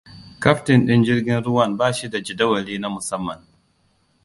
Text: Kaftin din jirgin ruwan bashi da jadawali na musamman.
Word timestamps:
Kaftin 0.43 0.85
din 0.87 1.03
jirgin 1.03 1.43
ruwan 1.43 1.77
bashi 1.77 2.09
da 2.09 2.21
jadawali 2.23 2.79
na 2.79 2.89
musamman. 2.89 3.41